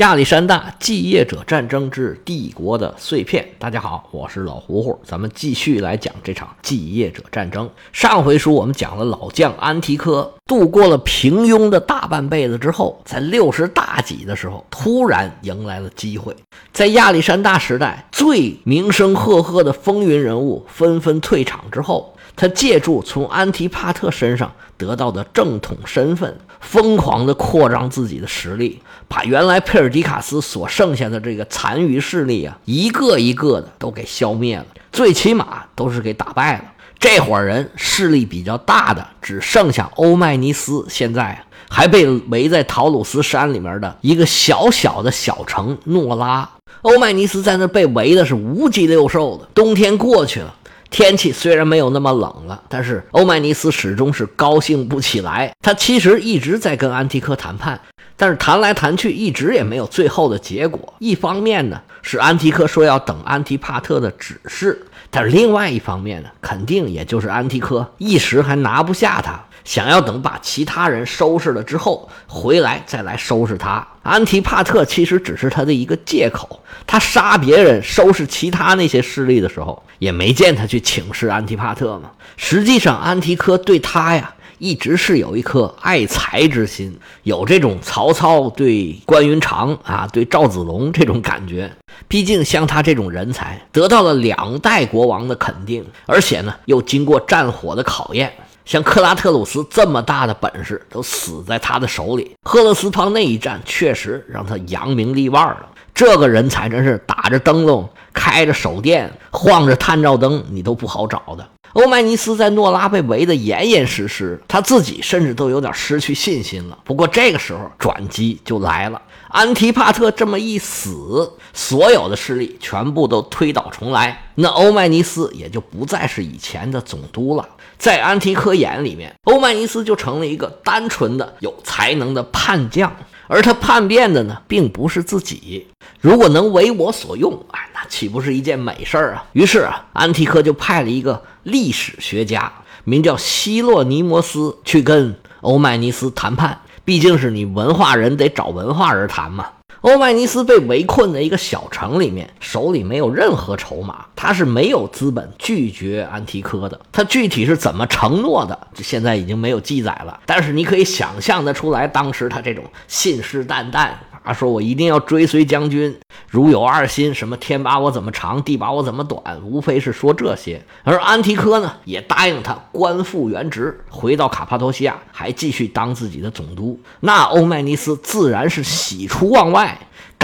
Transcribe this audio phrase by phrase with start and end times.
[0.00, 3.46] 亚历山大继业者战争之帝国的碎片。
[3.58, 7.68] 大家好，我是老胡胡，咱们继续来讲这场继业者战争。
[7.92, 16.34] 上回书我们讲了老将安提柯度过了平庸的大半辈子之后，在六十大几的时候，突然迎来了机会。
[16.72, 28.80] 在亚历山大时代最名声赫赫的风云人物纷纷退场之后，他借助从安提帕特身上得到的正统身份，疯狂地扩张自己的实力。
[29.10, 36.64] 把原来佩尔迪卡斯所剩下的这个残余势力啊，一个一个的都给消灭了，最起码都是给打败了。
[36.96, 41.36] 这伙人势力比较大的，只剩下欧迈尼斯，现在
[41.68, 46.48] 还被围在陶鲁斯山里面的一个小小的小城诺拉。
[46.82, 49.48] 欧迈尼斯在那被围的是五脊六兽的。
[49.52, 50.54] 冬天过去了，
[50.88, 55.52] 天气虽然没有那么冷了，但是欧迈尼斯始终是高兴不起来。
[55.60, 57.80] 他其实一直在跟安提柯谈判。
[58.20, 60.92] 但是谈来谈去，一直也没有最后的结果。
[60.98, 64.74] 一方面呢，是安提柯说要等安提帕特的指示；
[65.10, 73.88] 但是另外一方面呢，肯定也就是安提柯一时还拿不下他，想要等把其他人收拾了之后回来再来收拾他。
[74.02, 76.62] 安提帕特其实只是他的一个借口。
[76.86, 82.10] 他杀别人、收拾其他那些势力的时候，也没见他去请示安提帕特嘛。
[82.36, 84.34] 实际上，安提柯对他呀。
[84.60, 91.68] 一直是有一颗爱才之心，有这种曹操对关云长啊，对赵子龙这种感觉。
[92.06, 98.32] 毕竟像他这种人才，得到了两代国王的肯定，而且呢又经过战火的考验。
[98.66, 102.30] 像克拉特鲁斯这么大的本事，都死在他的手里。
[102.42, 105.66] 赫勒斯滂那一战确实让他扬名立万了。
[106.00, 111.46] 这个人才真是打着灯笼，开着手电，晃着探照灯，你都不好找的。
[111.74, 116.78] 欧迈尼斯在诺拉被围得严严实实，他自己甚至都有点失去信心了。
[116.84, 127.46] 不过这个时候转机就来了，安提帕特这么一死，所有的势力全部都推倒重来，那欧迈尼斯也就不再是以前的总督了。
[127.76, 132.90] 在安提柯眼里面，欧迈尼斯就成了一个单纯的有才能的叛将。
[133.32, 135.68] 而他叛变的呢，并不是自己。
[136.00, 139.24] 如果能为我所用，哎，那岂不是一件美事儿啊？
[139.34, 142.52] 于是啊，安提柯就派了一个历史学家，
[142.82, 146.60] 名叫希洛尼摩斯，去跟欧迈尼斯谈判。
[146.84, 149.46] 毕竟是你文化人，得找文化人谈嘛。
[149.82, 156.78] 欧迈尼斯被围困在一个小城里面，手里没有任何筹码，他是没有资本拒绝安提柯的。
[156.92, 160.20] 他具体是怎么承诺的，这现在已经没有记载了。
[160.26, 163.88] 但是你可以想象得出来，当时他这种信誓旦旦。
[164.22, 165.98] 啊说：“我一定要追随将军，
[166.28, 176.78] 如有二心，什么天把我怎么长，地把我怎么短，无非是说这些。”而安提柯呢，也答应他官复原职，回到卡帕多西亚，还继续当自己的总督。
[177.00, 179.69] 那欧迈尼斯自然是喜出望外，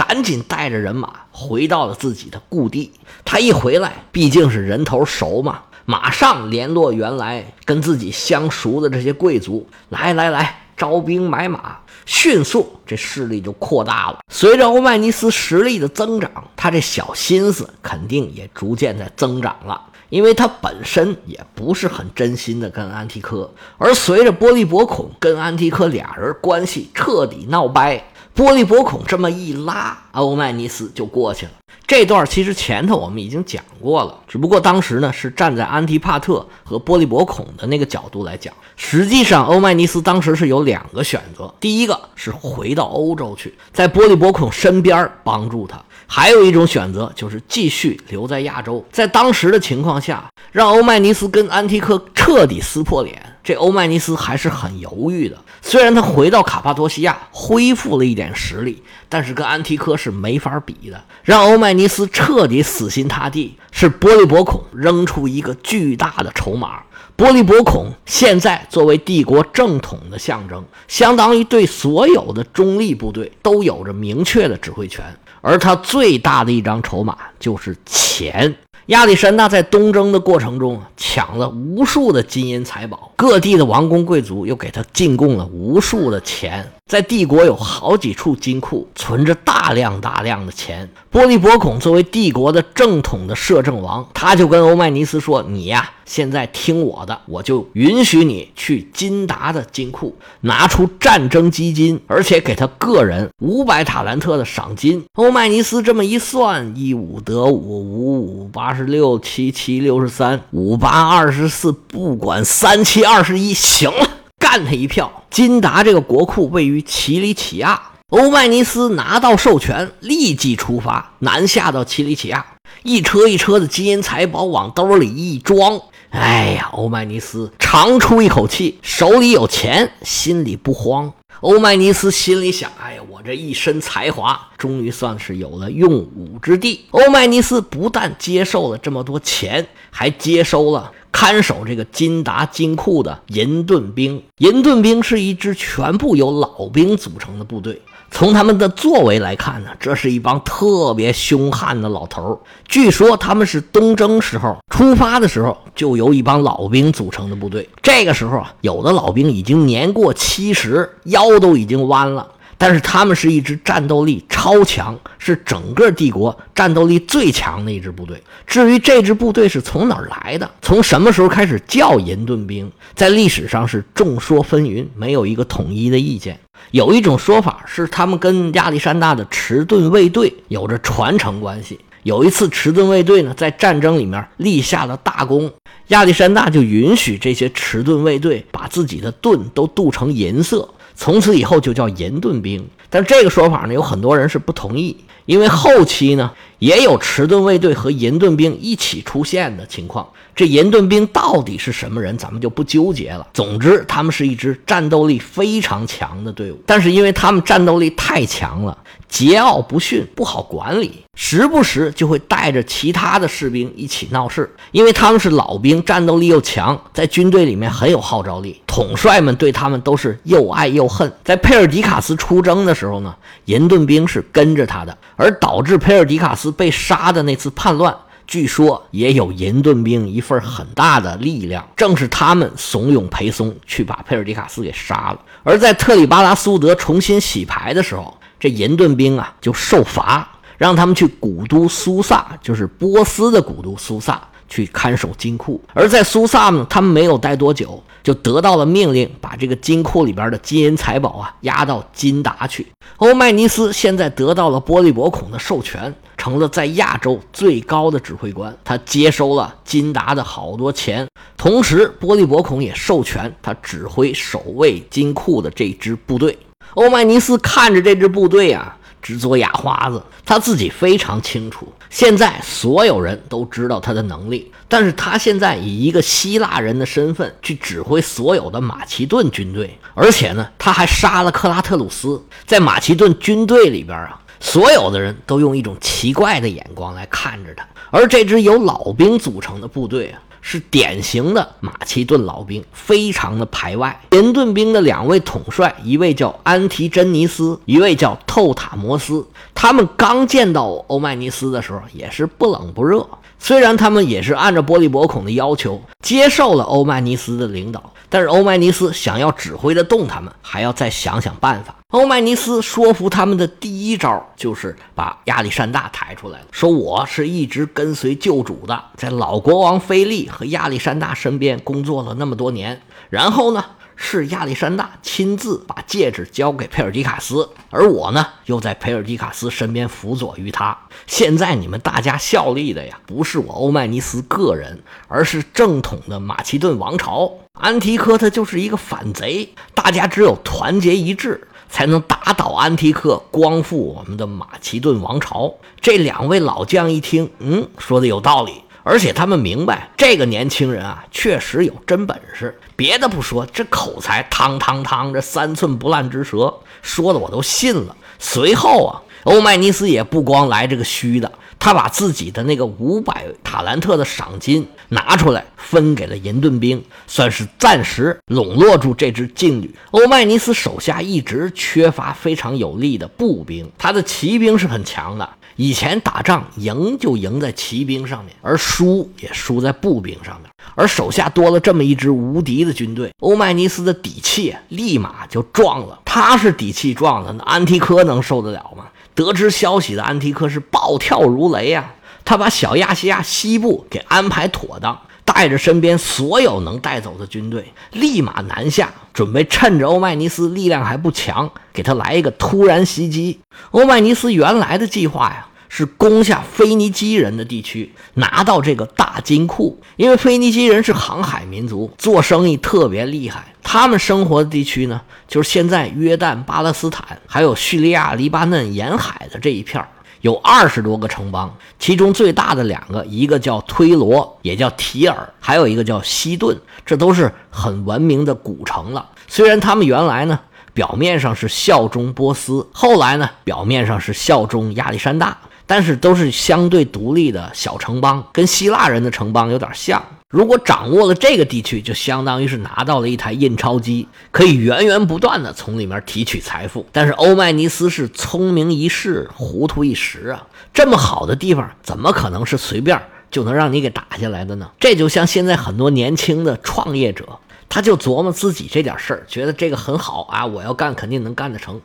[0.07, 2.93] 赶紧带着人马回到了自己的故地。
[3.25, 11.79] 他一回来，毕竟是人头熟嘛，马上联络原来跟自己相熟的这些贵族，来来来，招兵买马。
[12.05, 14.19] 迅速，这势力就扩大了。
[14.31, 19.81] 随着欧迈尼斯实力的增长，他这小心思肯定也逐渐在增长了。
[20.07, 28.01] 因为他本身也不是很真心的跟安提柯，而随着波利伯孔跟安提柯俩人关系彻底闹掰，
[28.37, 31.51] 波利伯孔这么一拉，欧迈尼斯就过去了。
[31.87, 38.53] 这段其实前头我们已经讲过了，只不过当时呢是站在安提帕特和波利伯孔的那个角度来讲。
[38.75, 48.85] 实际上，欧迈尼斯当时是有两个选择：第一个是回到欧洲去，在波利伯孔身边帮助他；还有一种选择就是继续留在亚洲。
[48.91, 53.19] 在当时的情况下，让欧迈尼斯跟安提柯彻底撕破脸。
[53.47, 61.01] 这欧迈尼斯还是很犹豫的，虽然他回到卡帕多西亚恢复了一点实力，但是跟安提柯是没法比的。
[61.23, 66.81] 让欧迈尼斯彻底死心塌地，是波利伯孔扔出一个巨大的筹码。
[67.15, 75.05] 波利伯孔现在作为帝国正统的象征，相当于对所有的中立部队都有着明确的指挥权，
[75.39, 78.53] 而他最大的一张筹码就是钱。
[78.87, 86.65] 亚历山大在东征的过程中抢了无数的金银财宝，各地的王公贵族又给他进贡了无数的钱。
[86.87, 90.89] 在帝国有好几处金库，存着大量大量的钱。
[91.09, 114.11] 波利伯孔作为帝国的正统的摄政王，他就跟欧迈尼斯说：“你呀，现在听我的，我就允许你去金达的金库拿出战争基金，而且给他个人五百塔兰特的赏金。”欧迈尼斯这么一算，一五得五，五五八十六，七七六十三，五八二十四，不管三七二十一，行了。
[114.57, 115.23] 干他一票！
[115.29, 122.43] 金达这个国库位于奇里乞亚，欧迈尼斯拿到授权，立即出发，南下到奇里乞亚，
[122.81, 125.79] 一车一车的金银财宝往兜里一装。
[126.09, 131.13] 哎呀，欧迈尼斯长出一口气，手里有钱，心里不慌。
[131.41, 136.85] 欧麦尼斯心里想：哎呀，我这一身才华，终于算是有了用武之地。
[136.91, 140.91] 欧麦尼斯不但接受了这么多钱，还接收了。
[141.11, 147.81] 看守这个金达金库的银盾兵，银盾兵是一支全部由老兵组成的部队。
[148.09, 152.39] 从他们的作为来看呢，这是一帮特别凶悍的老头。
[152.67, 157.67] 据说他们是东征时候出发的时候就由一帮老兵组成的部队。
[157.81, 162.27] 这个时候啊，有的老兵已经年过七十，腰都已经弯了。
[162.57, 168.21] 但是他们是一支战斗力超强，是整个帝国战斗力最强的一支部队。
[168.45, 176.39] 至于这支部队是从哪儿来的，从什么时候开始叫银盾兵，在历史上是众说纷纭，没有一个统一的意见。
[176.71, 181.79] 有一种说法是他们跟亚历山大的迟钝卫队有着传承关系。
[182.03, 185.51] 有一次，迟钝卫队呢在战争里面立下了大功，
[185.89, 190.67] 亚历山大就允许这些迟钝卫队把自己的盾都镀成银色。
[190.99, 194.97] 从此以后就叫银盾兵，但这个说法呢，有很多人是不同意，
[195.27, 200.05] 因为后期呢也有迟钝卫队和银盾兵一起出现的情况。
[200.35, 203.27] 这银盾兵到底是什么人，咱们就不纠结了。
[203.33, 208.75] 总之，他们是一支战斗力非常强的队伍，但是因为他们战斗力太强了。
[209.09, 214.53] 桀骜不驯，不好管理，时不时就会带着其他的士兵一起闹事。
[214.71, 221.11] 因为他们是老兵，战斗力又强，在军队里面很有号召力，统帅们对他们都是又爱又恨。
[221.23, 223.15] 在佩尔迪卡斯出征的时候呢，
[223.45, 227.97] 银盾兵是跟着他的，而导致佩尔迪卡斯被杀的那次叛乱，
[228.27, 235.19] 据说也有银盾兵一份很大的力量，正是他们怂恿裴松去把佩尔迪卡斯给杀了。
[235.41, 238.15] 而在特里巴拉苏德重新洗牌的时候。
[238.39, 240.29] 这银盾兵啊，就受罚，
[240.59, 245.59] 让他们去古都苏萨，就是波斯的古都苏萨，去看守金库。
[245.73, 252.65] 而在苏萨呢，他们没有待多久，就得到了命令，把这个金库里边的金银财宝啊押到金达去。
[252.99, 258.57] 欧迈尼斯现在得到了波利伯孔的授权，成了在亚洲最高的指挥官。
[258.63, 261.05] 他接收了金达的好多钱，
[261.35, 266.37] 同时波利伯孔也授权他指挥守卫金库的这支部队。
[266.75, 270.01] 欧迈尼斯看着这支部队啊，直嘬牙花子。
[270.25, 282.21] 他自己非常清楚，现在所有人都知道他的能力，但是他现在以一个希腊人的身份去指挥所有的马其顿军队，而且呢，他还杀了克拉特鲁斯。
[282.45, 287.65] 在马其顿军队里边啊，所有的人都用一种奇怪的眼光来看着他。
[287.89, 290.19] 而这支由老兵组成的部队啊。
[290.49, 293.99] 是典型的马其顿老兵，非常的排外。
[294.11, 299.27] 林顿兵的两位统帅，一位叫安提真尼斯，一位叫透塔摩斯。
[299.53, 303.05] 他们刚见到欧迈尼斯的时候，也是不冷不热。
[303.39, 311.75] 虽然他们也是按照波利伯孔的要求接受了欧迈尼斯的领导，但是欧迈尼斯想要指挥得动他们，还要再想想办法。
[311.91, 322.81] 欧迈尼斯说服他们的第一招就是把亚历山大抬出来了，说我是一直跟随旧主的，在老国王菲利和亚历山大身边工作了那么多年。
[323.09, 323.63] 然后呢，
[323.97, 330.77] 是亚历山大亲自把戒指交给佩尔迪卡斯，而我呢，又在佩尔迪卡斯身边辅佐于他。
[331.07, 337.29] 现在你们大家效力的呀，不是我欧迈尼斯个人，而是正统的马其顿王朝。
[337.53, 341.47] 安提柯他就是一个反贼，大家只有团结一致。
[341.69, 345.53] 才能打倒安提克，光复我们的马其顿王朝。
[345.81, 352.57] 这两位老将一听，嗯，说的有道理，而且他们明白这个年轻人啊，确实有真本事。
[352.77, 357.93] 别的不说，这口才，汤汤汤，这三寸不烂之舌，说的我都信了。
[358.17, 361.29] 随后啊，欧迈尼斯也不光来这个虚的。
[361.59, 369.75] 他把自己的那个五百塔兰特的赏金拿出来，分给了银盾兵，算是暂时笼络住这支劲旅。
[369.89, 375.27] 欧迈尼斯手下一直缺乏非常有力的步兵，他的骑兵是很强的。
[375.57, 380.49] 以前打仗赢就赢在骑兵上面，而输也输在步兵上面。
[380.75, 385.99] 而手下多了这么一支无敌的军队，欧迈尼斯的底气立马就壮了。
[386.05, 388.85] 他是底气壮了，那安提柯能受得了吗？
[389.15, 391.91] 得知消息的安提柯是暴跳如雷呀！
[392.27, 403.39] 他把小亚细亚西部给安排妥当，带着身边所有能带走的军队，立马南下，准备趁着欧迈尼斯力量还不强，给他来一个突然袭击。
[403.71, 405.47] 欧迈尼斯原来的计划呀。
[405.69, 409.77] 是攻下腓尼基人的地区，拿到这个大金库。
[409.97, 413.53] 因为腓尼基人是航海民族，做生意特别厉害。
[413.61, 419.89] 他们生活的地区呢，就是现在约旦、巴勒斯坦，还有叙利亚、黎巴嫩沿海的这一片儿。
[420.27, 429.07] 有二十多个城邦，其中最大的两个，一个叫推罗，也叫提尔，还有一个叫西顿，这都是很文明的古城了。
[429.29, 430.37] 虽然他们原来呢，
[430.73, 440.03] 表面上是效忠波斯，后来呢，表面上是效忠亚历山大，但是都是相对独立的小城邦，跟希腊人的城邦有点像。
[440.29, 446.85] 如果掌握了这个地区，就相当于是拿到了一台印钞机，可以源源不断的从里面提取财富。
[446.91, 450.45] 但是欧迈尼斯是聪明一世，糊涂一时啊！
[450.73, 454.69] 这么好的地方，怎么可能是随便就能让你给打下来的呢？
[454.77, 461.79] 这就像现在很多年轻的创业者，他就琢磨自己这点事儿，觉得这个很好啊，我要干肯定能干得成。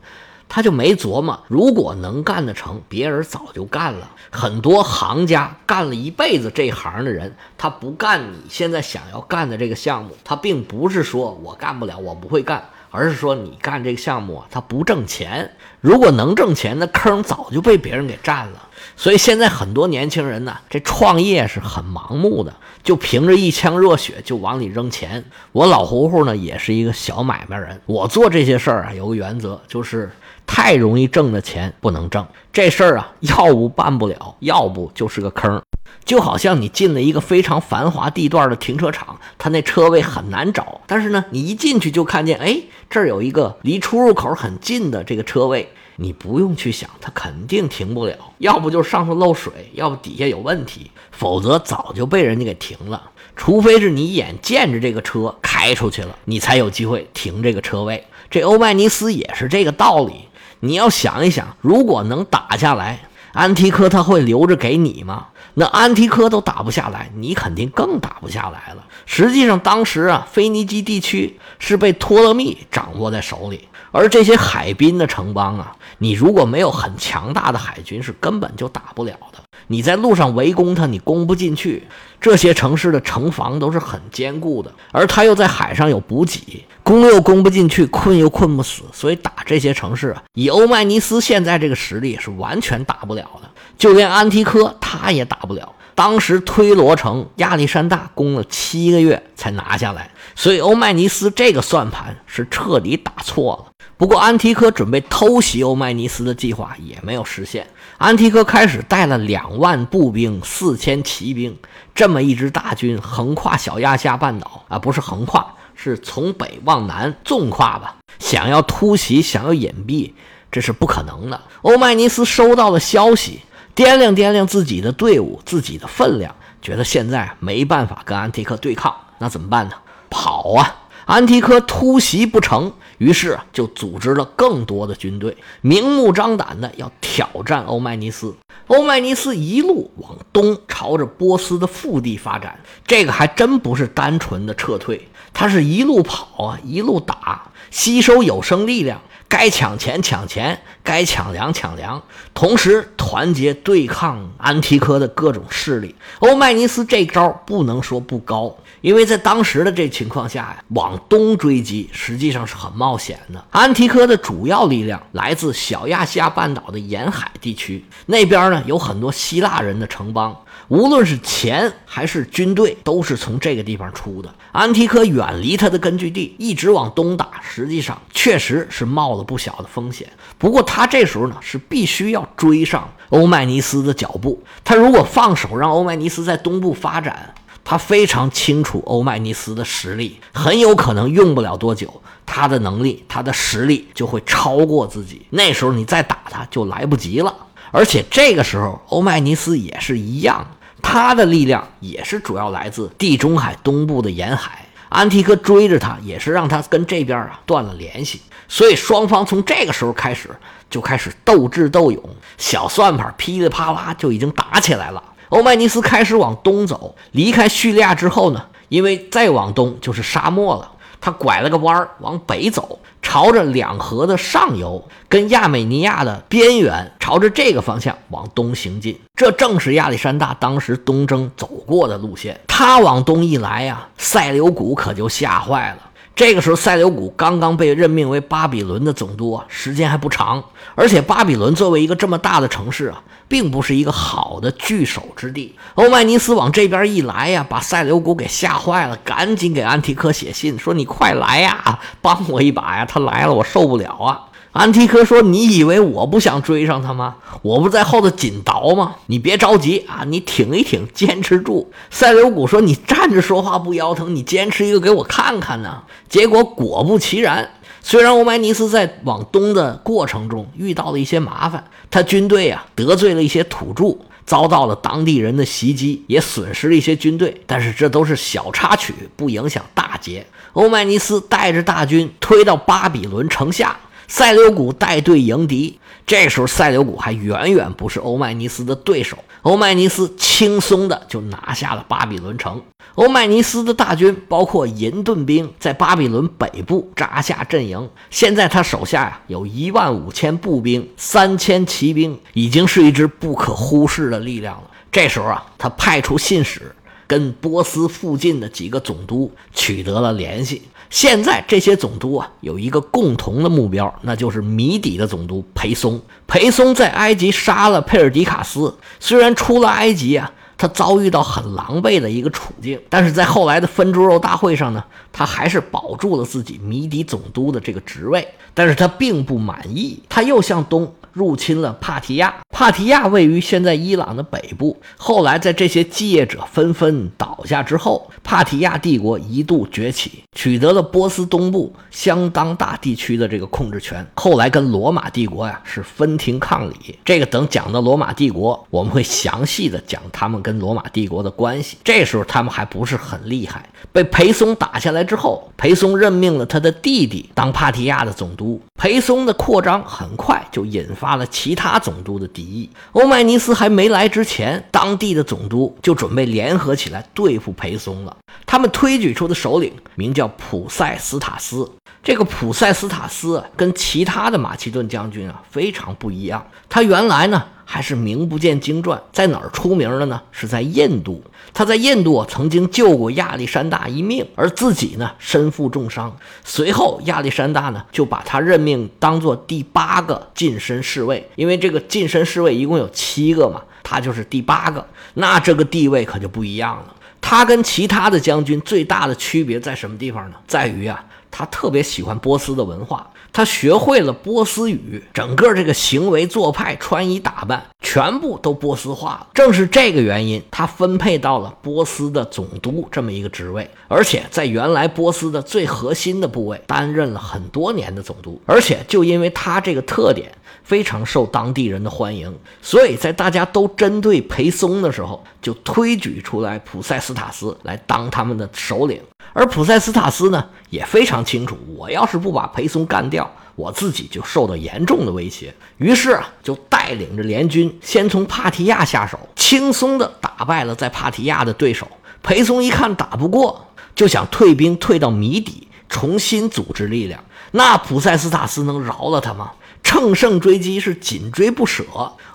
[0.54, 4.10] 他就没琢磨，如果能干得成，别人早就干了。
[4.30, 15.50] 很多行家干了一辈子这行的人，他不干你现在想要干的这个项目，他并不是说我干不了，我不会干，而是说你干这个项目啊，他不挣钱。
[15.80, 18.68] 如果能挣钱，那坑早就被别人给占了。
[18.94, 25.24] 所以现在很多年轻人呢，这创业是很盲目的，就凭着一腔热血就往里扔钱。
[25.52, 30.10] 我老胡胡呢，也是一个小买卖人，我做这些事儿啊，有个原则就是。
[30.46, 35.60] 太容易挣的钱不能挣，这事儿啊，要不办不了，要不就是个坑。
[36.04, 53.10] 就好像你进了一个非常繁华地段的停车场，它那车位很难找，但是呢，你一进去就看见，哎，这儿有一个离出入口很近的这个车位，你不用去想，它肯定停不了，要不就是上头漏水，要不底下有问题，否则早就被人家给停了。
[53.36, 58.04] 除非是你眼见着这个车开出去了，你才有机会停这个车位。
[58.28, 60.28] 这欧迈尼斯也是这个道理。
[60.64, 63.00] 你要想一想，如果能打下来，
[63.32, 65.26] 安提柯他会留着给你吗？
[65.54, 68.84] 那安提柯都打不下来，你肯定更打不下来了。
[69.04, 79.38] 实际上，当时啊，腓尼基地区是被托勒密掌握在手里，而这些海滨的城邦啊，你如果没有很强大的海军，是根本就打不了的。
[79.68, 81.86] 你在路上围攻他，你攻不进去。
[82.20, 95.74] 这些城市的城防都是很坚固的，而他又在海上有补给，攻又攻不进去，困又困不死，所以打这些城市啊，以欧迈尼斯现在这个实力是完全打不了的，就连安提柯他也打不了。
[95.94, 103.71] 当时推罗城亚历山大攻了七个月才拿下来，所以欧迈尼斯这个算盘是彻底打错了。
[103.96, 107.66] 不过安提柯准备偷袭欧迈尼斯的计划也没有实现。
[107.98, 111.56] 安提柯开始带了两万步兵、四千骑兵，
[111.94, 117.96] 这么一支大军横跨小亚细亚半岛啊，不是横跨，是从北往南纵跨吧？
[118.18, 120.12] 想要突袭，想要隐蔽，
[120.50, 121.40] 这是不可能的。
[121.60, 123.42] 欧迈尼斯收到了消息，
[123.76, 129.74] 掂量掂量自己的队伍、自己的分量，觉得现在没办法跟安提柯对抗，那怎么办呢？
[130.10, 130.81] 跑啊！
[131.12, 138.34] 安提柯突袭不成，于是就组织了更多的军队，明目张胆的要挑战欧迈尼斯。
[138.68, 142.58] 欧迈尼斯一路往东，朝着波斯的腹地发展。
[142.86, 149.02] 这个还真不是单纯的撤退，他是一路跑啊，一路打，吸收有生力量。
[149.28, 152.02] 该抢钱抢钱，该抢粮抢粮，
[152.34, 155.94] 同时团结对抗安提柯的各种势力。
[156.18, 163.42] 欧迈尼斯这招不能说不高，因为在当时的这情况下呀，往东追击实际上是很冒险的。
[163.50, 170.36] 安提柯的主要力量来自小亚细亚半岛的沿海地区，那边呢有很多希腊人的城邦。
[170.72, 174.34] 无论是钱还是军队，都是从这个地方出的。
[174.52, 180.10] 安提柯远离他的根据地，一直往东打，实际上确实是冒了不小的风险。
[180.38, 184.42] 不过他这时候呢，是必须要追上欧迈尼斯的脚步。
[184.64, 195.26] 他如果放手让欧迈尼斯在东部发展，他非常清楚欧迈尼斯的实力，很有可能用不了多久，他的能力、他的实力就会超过自己。
[195.28, 197.36] 那时候你再打他就来不及了。
[197.70, 200.46] 而且这个时候，欧迈尼斯也是一样。
[200.82, 208.20] 他的力量也是主要来自地中海东部的沿海，安提柯追着他，也是让他跟这边啊断了联系。
[208.48, 210.28] 所以双方从这个时候开始
[210.68, 212.02] 就开始斗智斗勇，
[212.36, 215.02] 小算盘噼里啪啦就已经打起来了。
[215.30, 220.70] 欧迈尼斯开始往东走，离开叙利亚之后呢，因为再往东就是沙漠了，
[221.00, 222.78] 他拐了个弯儿往北走。
[223.12, 228.98] 朝着两河的上游，跟亚美尼亚的边缘，朝着这个方向往东行进。
[229.14, 232.40] 这正是亚历山大当时东征走过的路线。
[232.48, 235.90] 他往东一来呀，塞琉古可就吓坏了。
[236.14, 240.44] 这个时候，塞琉古刚刚被任命为巴比伦的总督啊，时间还不长。
[240.74, 245.54] 而且，巴比伦作为一个这么大的城市啊，并不是一个好的据守之地。
[245.74, 252.84] 欧迈尼斯往这边一来呀，把塞琉古给吓坏了，赶紧给安提柯写信说：“你快来呀，帮我一把呀！
[252.84, 254.20] 他来了，我受不了啊！”
[254.52, 257.16] 安提柯说：“你以为我不想追上他吗？
[257.40, 258.96] 我不在后头紧倒吗？
[259.06, 267.48] 你别着急啊，你挺一挺，坚持住。”塞琉古说：“你站着说话不腰疼，你坚持一个给我看看呢。”结果果不其然，
[267.80, 280.26] 虽然欧迈尼斯在往东的过程中遇到了一些麻烦，他军队啊得罪了一些土著，遭到了当地人的袭击，也损失了一些军队，但是这都是小插曲，不影响大节。
[280.52, 283.74] 欧迈尼斯带着大军推到巴比伦城下。
[284.14, 289.16] 塞琉古带队迎敌，这时候塞琉古还远远不是欧迈尼斯的对手。
[289.40, 292.60] 欧迈尼斯轻松的就拿下了巴比伦城。
[292.96, 297.88] 欧迈尼斯的大军包括银盾兵，在巴比伦北部扎下阵营。
[298.10, 304.70] 现在他手下呀有一万五千步兵，三千骑兵，已经是一支不可忽视的力量了。
[304.92, 306.70] 这时候啊，他派出信使
[307.06, 310.60] 跟波斯附近的几个总督取得了联系。
[310.92, 315.98] 现在这些总督啊，有一个共同的目标，那就是谜底的总督裴松。
[316.26, 320.30] 裴松在埃及杀了佩尔迪卡斯，虽然出了埃及啊，
[320.62, 328.28] 他遭遇到很狼狈的一个处境，但是在后来的分猪肉大会上呢，他还是保住了自己谜底总督的这个职位。
[328.54, 330.94] 但是他并不满意，他又向东。
[331.12, 334.74] 入侵了帕提亚，帕提亚位于现在伊朗的北部。
[334.96, 344.06] 后来，在这些继业者纷纷倒下之后，帕提亚帝国一度崛起，取得了波斯东部相当大地区的这个控制权。
[344.14, 346.98] 后来跟罗马帝国呀是分庭抗礼。
[347.04, 351.76] 这个等讲到罗马帝国，我们会详细的讲他们跟罗马帝国的关系。
[351.84, 353.64] 这时候他们还不是很厉害。
[353.92, 358.60] 被裴松打下来之后，裴松任命了他的弟弟当帕提亚的总督。
[358.74, 362.70] 裴松的扩张很快就引发了其他总督的敌意。
[362.92, 368.16] 欧迈尼斯还没来之前，当地的总督就准备联合起来对付裴松了。
[368.44, 371.70] 他们推举出的首领名叫普塞斯塔斯。
[372.02, 376.44] 这个普塞斯塔斯跟其他的马其顿将军啊非常不一样。
[376.68, 377.44] 他原来呢。
[377.64, 380.20] 还是名不见经传，在哪儿出名了呢？
[380.30, 381.24] 是在印度。
[381.54, 386.14] 他在印度曾经救过亚历山大一命，而自己呢身负重伤。
[386.44, 394.86] 随后亚历山大呢就把他任命当做第八个近身侍卫，因为这个近身侍卫一共有七个嘛，他就是第八个。
[395.14, 396.94] 那这个地位可就不一样了。
[397.20, 400.36] 他跟其他的将军最大的区别在什么地方呢？
[400.46, 403.08] 在于啊，他特别喜欢波斯的文化。
[403.32, 409.28] 他学会了波斯语，整个这个行为做派、穿衣打扮，全部都波斯化了。
[409.32, 418.40] 正是这个原因，他分配到了波斯的总督这么一个职位，而且在原来波斯的最核心的部位担任了很多年的总督。
[418.44, 420.30] 而且就因为他这个特点，
[420.62, 429.00] 非常受当地人的欢迎，所以在大家都针对裴松的时候，就推举出来普塞斯塔斯来当他们的首领。
[429.32, 435.54] 而普塞斯塔斯呢，也非常清楚，我要是不把裴松干掉，我自己就受到严重的威胁。
[435.78, 441.88] 于是啊，就带领着联军先从帕提亚下手，轻松地打败了在帕提亚的对手。
[442.22, 447.22] 裴松一看打不过，就想退兵退到米底，重新组织力量。
[447.52, 449.52] 那普塞斯塔斯能饶了他吗？
[449.82, 451.84] 乘胜追击是紧追不舍。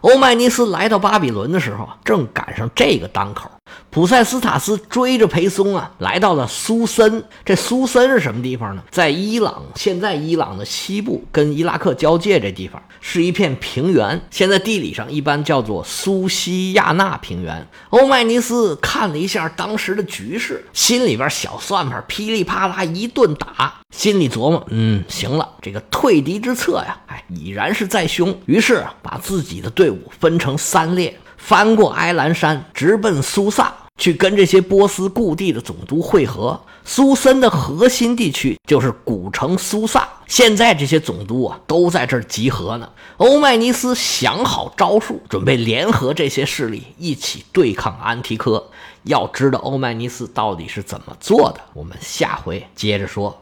[0.01, 3.49] 欧迈尼斯来到巴比伦的时候，正赶上这个当口。
[3.89, 7.23] 普塞斯塔斯追着裴松啊，来到了苏森。
[7.43, 8.83] 这苏森是什么地方呢？
[8.91, 14.21] 在伊朗，现在伊朗的西部，跟伊拉克交界这地方，是一片平原。
[14.29, 17.67] 现在地理上一般叫做苏西亚纳平原。
[17.89, 28.37] 欧迈尼斯看了一下当时的局势，心里边小算盘噼里啪啦一顿打，心里琢磨：嗯，行了，这个退敌之策呀，哎，已然是在胸。
[28.45, 33.73] 于是，把自己的队伍分成三列，翻过埃兰山，直奔苏萨。
[33.97, 36.61] 去跟这些波斯故地的总督会合。
[36.85, 42.87] 苏森的核心地区就是古城苏萨，现在这些总督啊都在这儿集合呢。
[43.17, 48.69] 欧迈尼斯想好招数，准备联合这些势力一起对抗安提柯。
[49.01, 53.35] 要知道欧迈尼斯到底是怎么做的，我们下回接着说。